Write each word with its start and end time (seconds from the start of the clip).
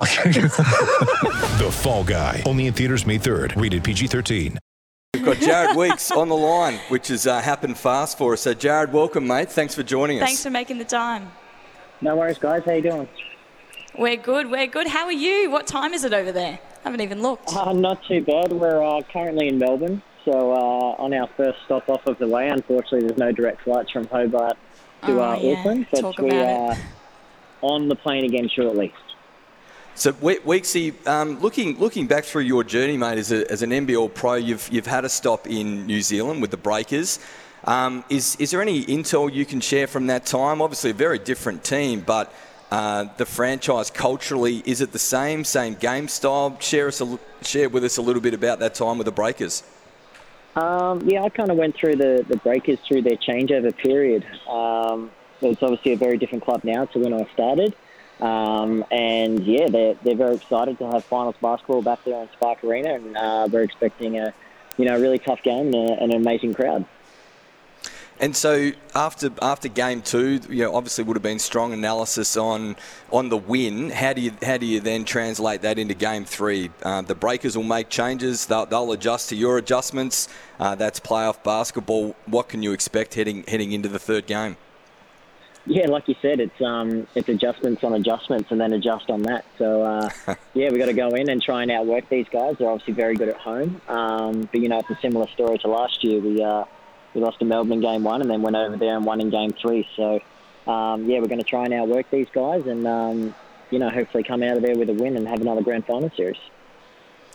The 1.58 1.70
Fall 1.70 2.04
Guy. 2.04 2.42
Only 2.46 2.66
in 2.66 2.74
theaters 2.74 3.06
May 3.06 3.18
3rd. 3.18 3.60
Rated 3.60 3.84
PG-13. 3.84 4.58
We've 5.14 5.24
got 5.24 5.36
Jared 5.38 5.76
Weeks 5.76 6.10
on 6.10 6.28
the 6.28 6.36
line, 6.36 6.78
which 6.88 7.08
has 7.08 7.26
uh, 7.26 7.40
happened 7.40 7.78
fast 7.78 8.18
for 8.18 8.32
us. 8.32 8.42
So, 8.42 8.52
Jared, 8.54 8.92
welcome, 8.92 9.26
mate. 9.26 9.50
Thanks 9.50 9.74
for 9.74 9.82
joining 9.82 10.20
us. 10.20 10.26
Thanks 10.28 10.42
for 10.42 10.50
making 10.50 10.78
the 10.78 10.84
time. 10.84 11.30
No 12.00 12.16
worries, 12.16 12.38
guys. 12.38 12.62
How 12.64 12.72
you 12.72 12.82
doing? 12.82 13.08
We're 13.96 14.16
good, 14.16 14.50
we're 14.50 14.66
good. 14.66 14.88
How 14.88 15.04
are 15.04 15.12
you? 15.12 15.50
What 15.50 15.66
time 15.68 15.94
is 15.94 16.02
it 16.04 16.12
over 16.12 16.32
there? 16.32 16.58
haven't 16.82 17.00
even 17.00 17.22
looked. 17.22 17.54
Uh, 17.54 17.72
not 17.72 18.04
too 18.04 18.22
bad. 18.22 18.52
We're 18.52 18.82
uh, 18.82 19.00
currently 19.10 19.48
in 19.48 19.58
Melbourne, 19.58 20.02
so 20.24 20.52
uh, 20.52 21.02
on 21.02 21.14
our 21.14 21.28
first 21.36 21.58
stop 21.64 21.88
off 21.88 22.04
of 22.06 22.18
the 22.18 22.28
way. 22.28 22.48
Unfortunately, 22.48 23.06
there's 23.06 23.18
no 23.18 23.32
direct 23.32 23.62
flights 23.62 23.90
from 23.92 24.06
Hobart 24.08 24.58
to 25.06 25.12
Oh, 25.12 25.22
uh, 25.22 25.38
yeah. 25.40 25.52
Auckland, 25.58 25.86
but 25.92 26.00
Talk 26.00 26.18
we 26.18 26.30
are 26.32 26.72
it. 26.72 26.78
on 27.62 27.88
the 27.88 27.94
plane 27.96 28.24
again 28.24 28.50
shortly. 28.54 28.92
So, 29.96 30.12
We- 30.20 30.38
Weeksy, 30.38 30.92
um, 31.06 31.38
looking 31.40 31.78
looking 31.78 32.06
back 32.08 32.24
through 32.24 32.42
your 32.42 32.64
journey, 32.64 32.96
mate, 32.96 33.16
as, 33.18 33.30
a, 33.30 33.50
as 33.50 33.62
an 33.62 33.70
NBL 33.70 34.12
pro, 34.12 34.34
you've 34.34 34.68
you've 34.70 34.86
had 34.86 35.04
a 35.04 35.08
stop 35.08 35.46
in 35.46 35.86
New 35.86 36.02
Zealand 36.02 36.42
with 36.42 36.50
the 36.50 36.56
Breakers. 36.56 37.20
Um, 37.64 38.04
is 38.10 38.36
is 38.40 38.50
there 38.50 38.60
any 38.60 38.84
intel 38.86 39.32
you 39.32 39.46
can 39.46 39.60
share 39.60 39.86
from 39.86 40.08
that 40.08 40.26
time? 40.26 40.60
Obviously, 40.60 40.90
a 40.90 40.94
very 40.94 41.20
different 41.20 41.62
team, 41.62 42.00
but 42.00 42.32
uh, 42.72 43.06
the 43.18 43.24
franchise 43.24 43.88
culturally 43.88 44.64
is 44.66 44.80
it 44.80 44.90
the 44.90 44.98
same? 44.98 45.44
Same 45.44 45.74
game 45.74 46.08
style? 46.08 46.56
Share 46.58 46.88
us 46.88 47.00
a, 47.00 47.18
share 47.42 47.68
with 47.68 47.84
us 47.84 47.96
a 47.96 48.02
little 48.02 48.22
bit 48.22 48.34
about 48.34 48.58
that 48.58 48.74
time 48.74 48.98
with 48.98 49.04
the 49.04 49.12
Breakers. 49.12 49.62
Um, 50.56 51.02
yeah, 51.08 51.22
I 51.22 51.28
kind 51.28 51.50
of 51.52 51.56
went 51.56 51.76
through 51.76 51.96
the, 51.96 52.24
the 52.28 52.36
Breakers 52.38 52.80
through 52.86 53.02
their 53.02 53.16
changeover 53.16 53.76
period. 53.76 54.24
Um, 54.48 55.12
it's 55.40 55.62
obviously 55.62 55.92
a 55.92 55.96
very 55.96 56.18
different 56.18 56.44
club 56.44 56.64
now 56.64 56.84
to 56.86 56.98
when 56.98 57.14
I 57.14 57.28
started. 57.32 57.74
Um, 58.20 58.84
and 58.90 59.44
yeah, 59.44 59.68
they're, 59.68 59.94
they're 60.02 60.14
very 60.14 60.36
excited 60.36 60.78
to 60.78 60.86
have 60.90 61.04
finals 61.04 61.34
basketball 61.40 61.82
back 61.82 62.04
there 62.04 62.22
in 62.22 62.28
Spark 62.32 62.62
Arena, 62.62 62.94
and 62.94 63.16
uh, 63.16 63.48
we're 63.50 63.62
expecting 63.62 64.18
a 64.18 64.32
you 64.76 64.84
know 64.84 64.98
really 65.00 65.18
tough 65.18 65.42
game 65.42 65.74
and 65.74 65.90
an 66.00 66.12
amazing 66.12 66.54
crowd. 66.54 66.84
And 68.20 68.36
so 68.36 68.70
after 68.94 69.30
after 69.42 69.68
game 69.68 70.00
two, 70.00 70.40
you 70.48 70.62
know, 70.64 70.74
obviously 70.76 71.02
would 71.02 71.16
have 71.16 71.22
been 71.22 71.40
strong 71.40 71.72
analysis 71.72 72.36
on 72.36 72.76
on 73.10 73.28
the 73.28 73.36
win. 73.36 73.90
How 73.90 74.12
do 74.12 74.20
you 74.20 74.32
how 74.42 74.56
do 74.56 74.66
you 74.66 74.78
then 74.78 75.04
translate 75.04 75.62
that 75.62 75.78
into 75.78 75.94
game 75.94 76.24
three? 76.24 76.70
Uh, 76.82 77.02
the 77.02 77.16
Breakers 77.16 77.56
will 77.56 77.64
make 77.64 77.88
changes. 77.88 78.46
They'll, 78.46 78.66
they'll 78.66 78.92
adjust 78.92 79.30
to 79.30 79.36
your 79.36 79.58
adjustments. 79.58 80.28
Uh, 80.60 80.76
that's 80.76 81.00
playoff 81.00 81.42
basketball. 81.42 82.14
What 82.26 82.48
can 82.48 82.62
you 82.62 82.72
expect 82.72 83.14
heading 83.14 83.44
heading 83.48 83.72
into 83.72 83.88
the 83.88 83.98
third 83.98 84.26
game? 84.26 84.56
Yeah, 85.66 85.88
like 85.88 86.08
you 86.08 86.14
said, 86.20 86.40
it's 86.40 86.60
um, 86.60 87.06
it's 87.14 87.28
adjustments 87.28 87.82
on 87.84 87.94
adjustments, 87.94 88.50
and 88.50 88.60
then 88.60 88.74
adjust 88.74 89.08
on 89.08 89.22
that. 89.22 89.46
So 89.56 89.82
uh, 89.82 90.10
yeah, 90.54 90.70
we 90.70 90.78
got 90.78 90.86
to 90.86 90.92
go 90.92 91.08
in 91.08 91.30
and 91.30 91.42
try 91.42 91.62
and 91.62 91.70
outwork 91.70 92.08
these 92.10 92.26
guys. 92.30 92.56
They're 92.58 92.68
obviously 92.68 92.92
very 92.92 93.14
good 93.14 93.30
at 93.30 93.36
home, 93.36 93.80
um, 93.88 94.42
but 94.52 94.60
you 94.60 94.68
know 94.68 94.78
it's 94.80 94.90
a 94.90 94.98
similar 95.00 95.26
story 95.28 95.58
to 95.58 95.68
last 95.68 96.04
year. 96.04 96.20
We 96.20 96.42
uh, 96.42 96.64
we 97.14 97.22
lost 97.22 97.38
to 97.38 97.46
Melbourne 97.46 97.72
in 97.72 97.80
game 97.80 98.04
one, 98.04 98.20
and 98.20 98.30
then 98.30 98.42
went 98.42 98.56
over 98.56 98.76
there 98.76 98.94
and 98.94 99.06
won 99.06 99.22
in 99.22 99.30
game 99.30 99.52
three. 99.52 99.88
So 99.96 100.20
um, 100.70 101.08
yeah, 101.08 101.20
we're 101.20 101.28
going 101.28 101.38
to 101.38 101.44
try 101.44 101.64
and 101.64 101.72
outwork 101.72 102.10
these 102.10 102.28
guys, 102.34 102.66
and 102.66 102.86
um, 102.86 103.34
you 103.70 103.78
know 103.78 103.88
hopefully 103.88 104.22
come 104.22 104.42
out 104.42 104.58
of 104.58 104.62
there 104.62 104.76
with 104.76 104.90
a 104.90 104.94
win 104.94 105.16
and 105.16 105.26
have 105.26 105.40
another 105.40 105.62
grand 105.62 105.86
final 105.86 106.10
series. 106.14 106.36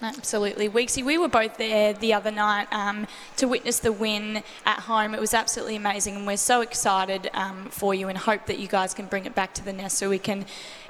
Absolutely. 0.01 0.69
Weeksy, 0.69 1.03
we 1.03 1.17
were 1.17 1.27
both 1.27 1.57
there 1.57 1.91
the 1.91 2.13
other 2.13 2.31
night 2.31 2.67
um, 2.71 3.05
to 3.35 3.47
witness 3.47 3.79
the 3.79 3.91
win 3.91 4.43
at 4.65 4.79
home. 4.79 5.13
It 5.13 5.19
was 5.19 5.33
absolutely 5.33 5.75
amazing, 5.75 6.15
and 6.15 6.25
we're 6.25 6.37
so 6.37 6.61
excited 6.61 7.29
um, 7.33 7.65
for 7.65 7.93
you 7.93 8.07
and 8.07 8.17
hope 8.17 8.45
that 8.45 8.59
you 8.59 8.67
guys 8.67 8.93
can 8.93 9.07
bring 9.07 9.25
it 9.25 9.35
back 9.35 9.53
to 9.55 9.65
the 9.65 9.73
nest 9.73 9.97
so 9.97 10.09
we 10.09 10.19
can 10.19 10.45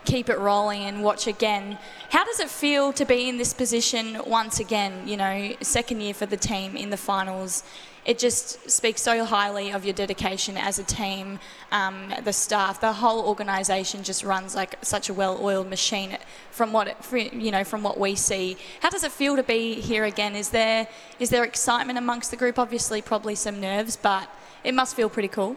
keep 0.06 0.30
it 0.30 0.38
rolling 0.38 0.84
and 0.84 1.04
watch 1.04 1.26
again. 1.26 1.80
How 2.10 2.24
does 2.24 2.40
it 2.40 2.50
feel 2.50 2.94
to 2.94 3.06
be 3.06 3.28
in 3.28 3.38
this 3.38 3.54
position 3.54 4.22
once 4.28 4.60
again? 4.60 5.08
You 5.08 5.18
know, 5.18 5.56
second 5.62 6.02
year 6.02 6.14
for 6.14 6.28
the 6.28 6.38
team 6.38 6.78
in 6.78 6.92
the 6.92 6.98
finals. 6.98 7.64
It 8.10 8.18
just 8.18 8.72
speaks 8.72 9.04
so 9.04 9.24
highly 9.24 9.72
of 9.72 9.86
your 9.86 9.94
dedication 9.94 10.58
as 10.58 10.80
a 10.80 10.84
team, 10.84 11.38
um, 11.72 12.12
the 12.24 12.34
staff, 12.34 12.82
the 12.82 12.92
whole 12.92 13.24
organisation 13.24 14.02
just 14.02 14.24
runs 14.24 14.56
like 14.56 14.84
such 14.84 15.10
a 15.10 15.14
well-oiled 15.14 15.70
machine. 15.70 16.18
From 16.50 16.74
what 16.74 16.88
it, 16.88 17.34
you 17.34 17.52
know, 17.52 17.64
from 17.64 17.84
what 17.84 18.00
we 18.00 18.16
see, 18.16 18.58
how 18.80 18.90
does 18.90 19.04
it 19.04 19.12
feel 19.12 19.36
to 19.36 19.44
be 19.44 19.76
here 19.76 20.06
again? 20.06 20.36
Is 20.36 20.50
there 20.50 20.88
is 21.20 21.30
there 21.30 21.44
excitement 21.44 22.00
amongst 22.00 22.32
the 22.32 22.38
group? 22.38 22.58
Obviously, 22.58 23.00
probably 23.00 23.36
some 23.36 23.62
nerves, 23.62 23.96
but 23.96 24.28
it 24.64 24.74
must 24.74 24.96
feel 24.96 25.08
pretty 25.08 25.28
cool. 25.28 25.56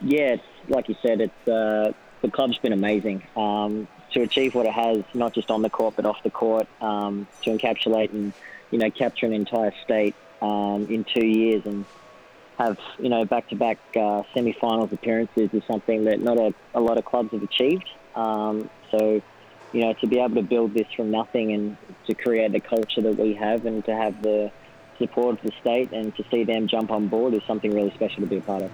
Yeah, 0.00 0.36
like 0.68 0.88
you 0.88 0.94
said, 1.02 1.20
it's 1.20 1.48
uh, 1.48 1.92
the 2.22 2.30
club's 2.30 2.58
been 2.58 2.74
amazing 2.74 3.26
um, 3.36 3.88
to 4.12 4.22
achieve 4.22 4.54
what 4.54 4.66
it 4.66 4.72
has, 4.72 5.02
not 5.14 5.34
just 5.34 5.50
on 5.50 5.62
the 5.62 5.70
court 5.70 5.96
but 5.96 6.06
off 6.06 6.22
the 6.22 6.30
court, 6.30 6.68
um, 6.80 7.26
to 7.42 7.50
encapsulate 7.50 8.12
and 8.12 8.32
you 8.70 8.78
know 8.78 8.92
capture 8.92 9.26
an 9.26 9.32
entire 9.32 9.74
state 9.82 10.14
um, 10.42 10.86
in 10.88 11.04
two 11.04 11.26
years 11.26 11.64
and 11.64 11.84
have 12.58 12.78
you 12.98 13.08
know 13.08 13.24
back-to-back 13.24 13.78
uh, 13.96 14.22
semi-finals 14.32 14.92
appearances 14.92 15.50
is 15.52 15.62
something 15.66 16.04
that 16.04 16.20
not 16.20 16.38
a, 16.38 16.54
a 16.74 16.80
lot 16.80 16.98
of 16.98 17.04
clubs 17.04 17.30
have 17.32 17.42
achieved. 17.42 17.88
Um, 18.14 18.70
so 18.90 19.20
you 19.72 19.80
know 19.80 19.92
to 19.94 20.06
be 20.06 20.18
able 20.18 20.36
to 20.36 20.42
build 20.42 20.74
this 20.74 20.86
from 20.94 21.10
nothing 21.10 21.52
and 21.52 21.76
to 22.06 22.14
create 22.14 22.52
the 22.52 22.60
culture 22.60 23.02
that 23.02 23.16
we 23.16 23.34
have 23.34 23.66
and 23.66 23.84
to 23.84 23.94
have 23.94 24.22
the 24.22 24.50
support 24.98 25.38
of 25.38 25.42
the 25.42 25.52
state 25.60 25.92
and 25.92 26.14
to 26.16 26.24
see 26.30 26.44
them 26.44 26.66
jump 26.66 26.90
on 26.90 27.08
board 27.08 27.34
is 27.34 27.42
something 27.46 27.74
really 27.74 27.90
special 27.90 28.22
to 28.22 28.26
be 28.26 28.38
a 28.38 28.40
part 28.40 28.62
of. 28.62 28.70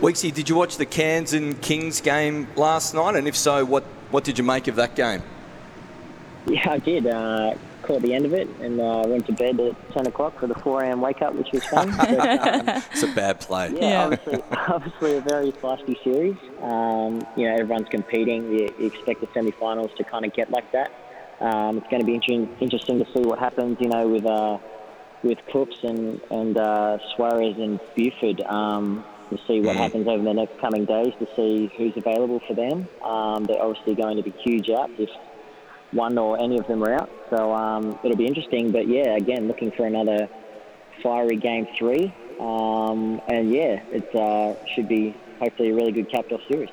Weeksy, 0.00 0.32
did 0.32 0.48
you 0.48 0.54
watch 0.54 0.76
the 0.76 0.86
Cairns 0.86 1.34
and 1.34 1.60
Kings 1.60 2.00
game 2.00 2.46
last 2.56 2.94
night? 2.94 3.16
And 3.16 3.28
if 3.28 3.36
so, 3.36 3.64
what 3.64 3.84
what 4.10 4.24
did 4.24 4.38
you 4.38 4.44
make 4.44 4.68
of 4.68 4.76
that 4.76 4.94
game? 4.94 5.22
Yeah, 6.46 6.70
I 6.70 6.78
did. 6.78 7.06
Uh, 7.06 7.56
caught 7.88 8.02
the 8.02 8.12
end 8.14 8.26
of 8.26 8.34
it 8.34 8.46
and 8.60 8.78
uh, 8.80 9.02
went 9.06 9.26
to 9.26 9.32
bed 9.32 9.58
at 9.58 9.92
10 9.94 10.06
o'clock 10.06 10.38
for 10.38 10.46
the 10.46 10.54
4 10.54 10.84
a.m. 10.84 11.00
wake 11.00 11.22
up, 11.22 11.34
which 11.34 11.50
was 11.52 11.64
fun. 11.64 11.90
But, 11.96 12.10
um, 12.68 12.82
It's 12.92 13.02
a 13.02 13.12
bad 13.14 13.40
play. 13.40 13.70
yeah, 13.74 13.80
Yeah. 13.80 14.04
Obviously, 14.04 14.42
obviously 14.68 15.16
a 15.16 15.20
very 15.22 15.52
feisty 15.52 15.96
series. 16.04 16.36
Um, 16.62 17.26
you 17.36 17.48
know, 17.48 17.54
everyone's 17.56 17.88
competing. 17.88 18.52
You, 18.52 18.68
you 18.78 18.86
expect 18.86 19.22
the 19.22 19.28
semi-finals 19.32 19.90
to 19.96 20.04
kind 20.04 20.24
of 20.26 20.34
get 20.34 20.50
like 20.50 20.70
that. 20.72 20.92
Um, 21.40 21.78
it's 21.78 21.88
going 21.88 22.00
to 22.00 22.06
be 22.06 22.14
inter- 22.14 22.52
interesting 22.60 22.98
to 23.02 23.06
see 23.12 23.20
what 23.20 23.38
happens, 23.38 23.78
you 23.80 23.88
know, 23.88 24.06
with 24.06 24.26
uh, 24.26 24.58
with 25.22 25.38
Cooks 25.52 25.78
and 25.82 26.20
and 26.30 26.58
uh, 26.58 26.98
Suarez 27.14 27.56
and 27.56 27.80
Buford. 27.96 28.40
Um, 28.42 29.04
to 29.30 29.38
see 29.46 29.60
what 29.60 29.76
happens 29.76 30.08
over 30.08 30.24
the 30.24 30.32
next 30.32 30.58
coming 30.58 30.86
days, 30.86 31.12
to 31.18 31.28
see 31.36 31.70
who's 31.76 31.92
available 31.96 32.40
for 32.48 32.54
them. 32.54 32.88
Um, 33.04 33.44
they're 33.44 33.62
obviously 33.62 33.94
going 33.94 34.16
to 34.16 34.22
be 34.22 34.30
huge 34.42 34.70
out 34.70 34.88
if 34.98 35.10
one 35.92 36.18
or 36.18 36.38
any 36.40 36.58
of 36.58 36.66
them 36.66 36.82
are 36.84 36.94
out. 36.94 37.10
So 37.30 37.52
um, 37.52 37.98
it'll 38.02 38.16
be 38.16 38.26
interesting. 38.26 38.72
But 38.72 38.88
yeah, 38.88 39.16
again, 39.16 39.48
looking 39.48 39.70
for 39.72 39.86
another 39.86 40.28
fiery 41.02 41.36
game 41.36 41.66
three. 41.78 42.14
Um, 42.40 43.20
and 43.28 43.50
yeah, 43.50 43.82
it 43.90 44.14
uh, 44.14 44.54
should 44.74 44.88
be 44.88 45.14
hopefully 45.38 45.70
a 45.70 45.74
really 45.74 45.92
good 45.92 46.10
capped 46.10 46.32
off 46.32 46.40
series. 46.48 46.70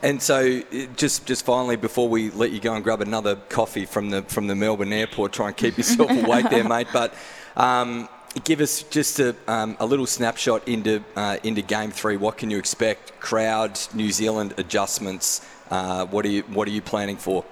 And 0.00 0.22
so, 0.22 0.62
just 0.96 1.26
just 1.26 1.44
finally, 1.44 1.74
before 1.74 2.08
we 2.08 2.30
let 2.30 2.52
you 2.52 2.60
go 2.60 2.72
and 2.74 2.84
grab 2.84 3.00
another 3.00 3.34
coffee 3.34 3.84
from 3.84 4.10
the 4.10 4.22
from 4.22 4.46
the 4.46 4.54
Melbourne 4.54 4.92
airport, 4.92 5.32
try 5.32 5.48
and 5.48 5.56
keep 5.56 5.76
yourself 5.78 6.10
awake 6.10 6.48
there, 6.50 6.62
mate. 6.62 6.86
But 6.92 7.14
um, 7.56 8.08
give 8.44 8.60
us 8.60 8.84
just 8.84 9.18
a, 9.18 9.34
um, 9.48 9.76
a 9.80 9.86
little 9.86 10.06
snapshot 10.06 10.68
into 10.68 11.02
uh, 11.16 11.38
into 11.42 11.62
Game 11.62 11.90
Three. 11.90 12.16
What 12.16 12.38
can 12.38 12.48
you 12.48 12.58
expect? 12.58 13.18
Crowd, 13.18 13.78
New 13.92 14.12
Zealand 14.12 14.54
adjustments. 14.56 15.44
Uh, 15.68 16.06
what 16.06 16.24
are 16.24 16.28
you 16.28 16.42
What 16.42 16.68
are 16.68 16.72
you 16.72 16.82
planning 16.82 17.16
for? 17.16 17.44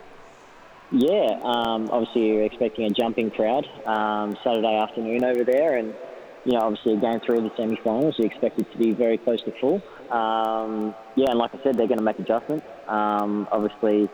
Yeah, 0.92 1.40
um, 1.42 1.88
obviously 1.90 2.26
you're 2.28 2.44
expecting 2.44 2.84
a 2.84 2.90
jumping 2.90 3.30
crowd 3.30 3.66
um, 3.86 4.36
Saturday 4.44 4.76
afternoon 4.76 5.24
over 5.24 5.42
there, 5.42 5.78
and 5.78 5.92
you 6.44 6.52
know 6.52 6.60
obviously 6.60 6.96
game 6.96 7.18
three 7.26 7.38
of 7.38 7.44
the 7.44 7.50
semi-finals, 7.56 8.14
you 8.18 8.24
expect 8.24 8.60
it 8.60 8.70
to 8.70 8.78
be 8.78 8.92
very 8.92 9.18
close 9.18 9.42
to 9.42 9.52
full. 9.60 9.82
Um, 10.12 10.94
yeah, 11.16 11.30
and 11.30 11.38
like 11.38 11.52
I 11.54 11.62
said, 11.64 11.76
they're 11.76 11.88
going 11.88 11.98
to 11.98 12.04
make 12.04 12.20
adjustments. 12.20 12.66
Um, 12.86 13.48
obviously, 13.50 14.08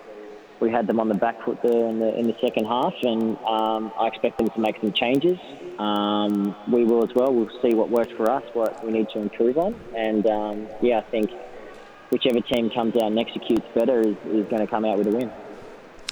we 0.61 0.71
had 0.71 0.87
them 0.87 0.99
on 0.99 1.09
the 1.09 1.15
back 1.15 1.45
foot 1.45 1.59
there 1.63 1.89
in 1.89 1.99
the 1.99 2.19
in 2.19 2.27
the 2.27 2.37
second 2.41 2.65
half, 2.65 2.95
and 3.03 3.37
um, 3.45 3.93
I 3.99 4.07
expect 4.07 4.39
them 4.39 4.49
to 4.49 4.61
make 4.61 4.81
some 4.81 4.93
changes. 4.93 5.39
Um, 5.79 6.57
we 6.73 6.85
will 6.85 7.05
as 7.05 7.15
well. 7.15 7.35
We'll 7.35 7.51
see 7.61 7.75
what 7.75 7.91
works 7.91 8.13
for 8.17 8.31
us, 8.31 8.45
what 8.55 8.83
we 8.83 8.93
need 8.93 9.11
to 9.11 9.19
improve 9.19 9.59
on, 9.59 9.75
and 9.95 10.25
yeah, 10.81 11.01
I 11.01 11.11
think 11.11 11.31
whichever 12.09 12.41
team 12.41 12.71
comes 12.71 12.97
out 12.97 13.09
and 13.11 13.19
executes 13.19 13.67
better 13.75 14.01
is, 14.01 14.17
is 14.27 14.49
going 14.49 14.61
to 14.61 14.67
come 14.67 14.87
out 14.87 14.97
with 14.97 15.09
a 15.09 15.11
win. 15.11 15.31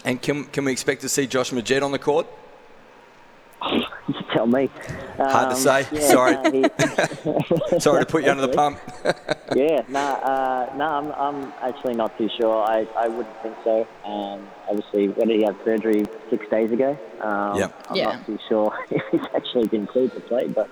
And 0.05 0.20
can 0.20 0.44
can 0.44 0.64
we 0.64 0.73
expect 0.73 1.02
to 1.02 1.08
see 1.08 1.26
Josh 1.26 1.50
Magette 1.50 1.82
on 1.82 1.93
the 1.93 1.99
court? 1.99 2.26
You 4.08 4.14
tell 4.32 4.47
me. 4.47 4.70
Hard 5.19 5.50
to 5.50 5.55
Um, 5.55 5.55
say. 5.56 5.87
yeah, 5.93 6.00
Sorry. 6.00 6.32
no, 6.32 6.50
he- 6.50 7.79
Sorry 7.81 8.00
to 8.05 8.06
put 8.06 8.25
you 8.25 8.31
under 8.31 8.47
the 8.47 8.52
pump. 8.55 8.79
yeah, 9.55 9.82
no, 9.88 10.00
uh, 10.00 10.73
no, 10.76 10.85
I'm, 10.87 11.12
I'm 11.12 11.52
actually 11.61 11.94
not 11.94 12.17
too 12.17 12.29
sure. 12.41 12.62
I, 12.64 12.87
I 12.97 13.08
wouldn't 13.08 13.43
think 13.43 13.55
so. 13.62 13.87
Um, 14.05 14.49
obviously, 14.69 15.08
when 15.08 15.29
did 15.29 15.41
he 15.41 15.44
have 15.44 15.56
surgery? 15.64 16.06
Six 16.31 16.49
days 16.49 16.73
ago. 16.73 16.97
Um, 17.20 17.58
Yep. 17.58 17.87
I'm 17.91 17.97
Yeah. 17.97 18.05
not 18.17 18.26
too 18.26 18.38
sure 18.49 18.75
if 18.91 19.02
he's 19.12 19.20
actually 19.37 19.69
been 19.69 19.87
cleared 19.87 20.14
to 20.14 20.20
play, 20.20 20.49
but 20.49 20.70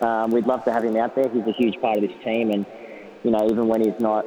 um, 0.00 0.30
we'd 0.30 0.46
love 0.46 0.64
to 0.64 0.72
have 0.72 0.82
him 0.84 0.96
out 0.96 1.14
there. 1.14 1.28
He's 1.28 1.46
a 1.46 1.52
huge 1.52 1.78
part 1.80 1.98
of 1.98 2.02
this 2.02 2.24
team, 2.24 2.50
and 2.50 2.64
you 3.22 3.30
know, 3.30 3.46
even 3.50 3.68
when 3.68 3.82
he's 3.82 4.00
not 4.00 4.24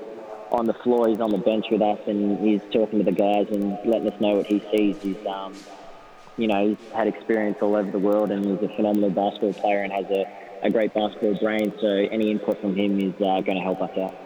on 0.54 0.66
the 0.66 0.74
floor, 0.76 1.08
he's 1.08 1.20
on 1.20 1.32
the 1.32 1.38
bench 1.38 1.66
with 1.72 1.82
us, 1.82 2.00
and 2.08 2.40
he's 2.40 2.62
talking 2.72 3.00
to 3.00 3.06
the 3.06 3.12
guys 3.12 3.48
and 3.50 3.78
letting 3.86 4.08
us 4.08 4.22
know 4.22 4.36
what 4.36 4.46
he 4.46 4.64
sees. 4.72 4.96
He's 5.02 5.26
um, 5.26 5.56
you 6.38 6.48
know, 6.48 6.70
he's 6.70 6.94
had 6.94 7.08
experience 7.08 7.58
all 7.62 7.76
over 7.76 7.90
the 7.92 8.00
world 8.00 8.32
and 8.32 8.44
he's 8.46 8.70
a 8.70 8.76
phenomenal 8.76 9.10
basketball 9.10 9.54
player 9.54 9.84
and 9.84 9.94
has 9.94 10.06
a, 10.10 10.26
a 10.64 10.70
great 10.70 10.94
basketball 10.94 11.36
brain. 11.36 11.74
So 11.80 11.88
any 11.88 12.32
input 12.32 12.60
from 12.60 12.76
him 12.76 13.00
is 13.00 13.14
uh, 13.16 13.42
going 13.42 13.58
to 13.58 13.64
help 13.64 13.82
us 13.82 13.92
out. 13.98 14.23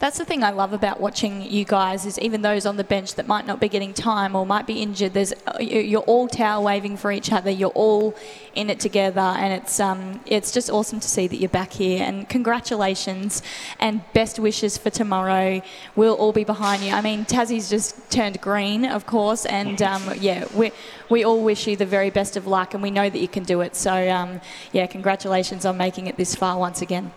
That's 0.00 0.18
the 0.18 0.24
thing 0.24 0.42
I 0.42 0.50
love 0.50 0.72
about 0.72 1.00
watching 1.00 1.40
you 1.40 1.64
guys 1.64 2.04
is 2.04 2.18
even 2.18 2.42
those 2.42 2.66
on 2.66 2.76
the 2.76 2.84
bench 2.84 3.14
that 3.14 3.26
might 3.26 3.46
not 3.46 3.58
be 3.60 3.68
getting 3.68 3.94
time 3.94 4.34
or 4.36 4.44
might 4.44 4.66
be 4.66 4.82
injured. 4.82 5.14
There's 5.14 5.32
you- 5.60 5.80
you're 5.80 6.02
all 6.02 6.28
towel 6.28 6.62
waving 6.64 6.96
for 6.98 7.10
each 7.12 7.32
other. 7.32 7.48
You're 7.50 7.70
all 7.70 8.14
in 8.54 8.68
it 8.70 8.80
together, 8.80 9.20
and 9.20 9.52
it's 9.54 9.78
um 9.80 10.20
it's 10.26 10.50
just 10.50 10.68
awesome 10.68 11.00
to 11.00 11.08
see 11.08 11.26
that 11.28 11.36
you're 11.36 11.48
back 11.48 11.72
here. 11.74 12.02
And 12.04 12.28
congratulations 12.28 13.40
and 13.78 14.00
best 14.12 14.38
wishes 14.38 14.76
for 14.76 14.90
tomorrow. 14.90 15.62
We'll 15.96 16.14
all 16.16 16.32
be 16.32 16.44
behind 16.44 16.82
you. 16.82 16.92
I 16.92 17.00
mean, 17.00 17.24
Tassie's 17.24 17.70
just 17.70 18.10
turned 18.10 18.40
green, 18.40 18.84
of 18.84 19.06
course, 19.06 19.46
and 19.46 19.80
um, 19.80 20.02
yeah, 20.18 20.44
we 20.54 20.72
we 21.08 21.24
all 21.24 21.40
wish 21.40 21.66
you 21.68 21.76
the 21.76 21.86
very 21.86 22.10
best 22.10 22.36
of 22.36 22.46
luck, 22.46 22.74
and 22.74 22.82
we 22.82 22.90
know 22.90 23.08
that 23.08 23.18
you 23.20 23.28
can 23.28 23.44
do 23.44 23.60
it. 23.62 23.74
So 23.76 23.92
um, 24.10 24.40
yeah, 24.72 24.86
congratulations 24.86 25.64
on 25.64 25.76
making 25.78 26.08
it 26.08 26.16
this 26.16 26.34
far 26.34 26.58
once 26.58 26.82
again. 26.82 27.12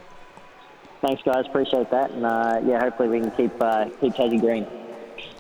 Thanks, 1.02 1.22
guys. 1.24 1.46
Appreciate 1.46 1.90
that. 1.92 2.12
And 2.12 2.26
uh, 2.26 2.62
yeah, 2.66 2.80
hopefully 2.80 3.10
we 3.10 3.20
can 3.20 3.32
keep 3.32 3.52
uh, 3.62 3.86
keep 4.02 4.14
Tassie 4.14 4.40
green. 4.40 4.66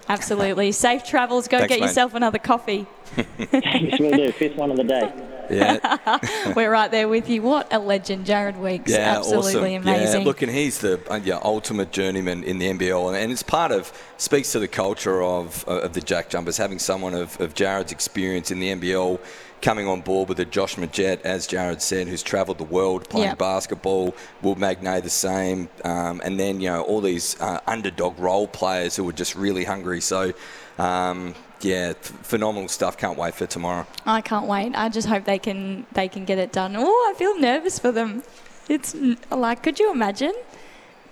Absolutely. 0.10 0.72
Safe 0.72 1.04
travels. 1.04 1.48
Go 1.48 1.58
Thanks, 1.60 1.70
get 1.74 1.80
mate. 1.82 1.88
yourself 1.88 2.14
another 2.14 2.40
coffee. 2.40 2.86
Thanks, 3.16 4.00
we'll 4.00 4.12
do. 4.12 4.32
Fifth 4.32 4.56
one 4.56 4.72
of 4.72 4.78
the 4.78 4.84
day. 4.84 5.14
Yeah, 5.50 6.20
We're 6.58 6.70
right 6.70 6.92
there 6.92 7.08
with 7.08 7.30
you. 7.30 7.42
What 7.42 7.72
a 7.72 7.80
legend, 7.80 8.26
Jared 8.26 8.58
Weeks. 8.58 8.92
yeah, 8.92 9.16
Absolutely 9.18 9.78
awesome. 9.78 9.88
amazing. 9.88 10.20
Yeah, 10.20 10.28
look, 10.28 10.42
and 10.42 10.52
he's 10.52 10.80
the 10.80 11.00
uh, 11.10 11.22
yeah, 11.24 11.40
ultimate 11.42 11.94
journeyman 11.94 12.44
in 12.44 12.58
the 12.58 12.68
NBL, 12.68 13.08
and, 13.08 13.16
and 13.16 13.32
it's 13.32 13.44
part 13.44 13.72
of 13.72 13.94
speaks 14.18 14.52
to 14.52 14.60
the 14.60 14.68
culture 14.68 15.24
of 15.24 15.64
uh, 15.66 15.80
of 15.80 15.94
the 15.94 16.02
Jack 16.02 16.30
Jumpers 16.30 16.58
having 16.58 16.80
someone 16.80 17.14
of, 17.14 17.40
of 17.40 17.54
Jared's 17.54 17.94
experience 17.94 18.52
in 18.52 18.60
the 18.60 18.76
NBL 18.76 19.22
coming 19.62 19.88
on 19.88 20.02
board 20.02 20.30
with 20.30 20.40
a 20.40 20.46
Josh 20.46 20.76
Magette, 20.76 21.22
as 21.22 21.48
Jared 21.48 21.82
said, 21.82 22.08
who's 22.08 22.24
travelled 22.24 22.58
the 22.58 22.64
world 22.64 23.10
playing 23.10 23.30
Yeah. 23.30 23.36
basketball. 23.36 24.16
Will 24.42 24.56
Magnay 24.56 25.02
the 25.02 25.10
same, 25.10 25.70
um, 25.84 26.22
and 26.24 26.40
then 26.40 26.62
you 26.62 26.70
know 26.70 26.82
all 26.84 27.02
these 27.02 27.40
uh, 27.42 27.60
underdog 27.68 28.18
role 28.20 28.48
players 28.48 28.96
who 28.96 29.08
are 29.10 29.14
just 29.14 29.36
really 29.36 29.64
hungry. 29.66 30.02
So. 30.02 30.34
Um, 30.80 31.34
yeah, 31.62 31.94
f- 32.00 32.02
phenomenal 32.22 32.70
stuff. 32.70 33.00
Can't 33.00 33.18
wait 33.18 33.34
for 33.34 33.48
tomorrow. 33.48 33.88
I 34.06 34.22
can't 34.22 34.46
wait. 34.46 34.74
I 34.76 34.90
just 34.90 35.08
hope 35.08 35.26
they 35.26 35.40
can 35.40 35.88
they 35.94 36.08
can 36.08 36.24
get 36.24 36.38
it 36.38 36.52
done. 36.52 36.76
Oh, 36.78 37.12
I 37.12 37.18
feel 37.18 37.36
nervous 37.40 37.80
for 37.80 37.92
them. 37.92 38.22
It's 38.70 38.96
like, 39.32 39.64
could 39.64 39.80
you 39.80 39.92
imagine? 39.92 40.34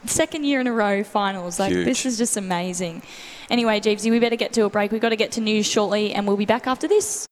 Second 0.06 0.44
year 0.44 0.60
in 0.62 0.68
a 0.68 0.72
row 0.72 1.04
finals. 1.04 1.60
Like 1.60 1.72
Huge. 1.72 1.86
this 1.86 2.06
is 2.06 2.20
just 2.20 2.38
amazing. 2.38 3.02
Anyway, 3.50 3.80
Jeevesy, 3.80 4.12
we 4.12 4.20
better 4.20 4.36
get 4.36 4.54
to 4.54 4.66
a 4.66 4.70
break. 4.70 4.92
We've 4.92 5.02
got 5.02 5.10
to 5.10 5.16
get 5.16 5.32
to 5.32 5.42
news 5.42 5.66
shortly, 5.66 6.14
and 6.14 6.28
we'll 6.28 6.38
be 6.38 6.46
back 6.46 6.68
after 6.68 6.88
this. 6.88 7.26